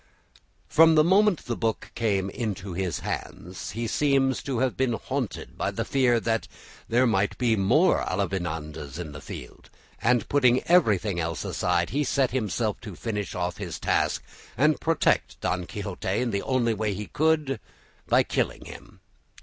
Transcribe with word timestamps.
From 0.67 0.95
the 0.95 1.03
moment 1.03 1.45
the 1.45 1.55
book 1.55 1.91
came 1.93 2.31
into 2.31 2.73
his 2.73 3.01
hands 3.01 3.69
he 3.77 3.85
seems 3.85 4.41
to 4.41 4.57
have 4.57 4.75
been 4.75 4.93
haunted 4.93 5.59
by 5.59 5.69
the 5.69 5.85
fear 5.85 6.19
that 6.19 6.47
there 6.89 7.05
might 7.05 7.37
be 7.37 7.55
more 7.55 8.01
Avellanedas 8.11 8.97
in 8.97 9.11
the 9.11 9.21
field, 9.21 9.69
and 10.01 10.27
putting 10.27 10.63
everything 10.63 11.19
else 11.19 11.45
aside, 11.45 11.91
he 11.91 12.03
set 12.03 12.31
himself 12.31 12.81
to 12.81 12.95
finish 12.95 13.35
off 13.35 13.57
his 13.57 13.77
task 13.79 14.23
and 14.57 14.81
protect 14.81 15.39
Don 15.39 15.67
Quixote 15.67 16.07
in 16.09 16.31
the 16.31 16.41
only 16.41 16.73
way 16.73 16.95
he 16.95 17.05
could, 17.05 17.59
by 18.07 18.23
killing 18.23 18.65
him. 18.65 19.01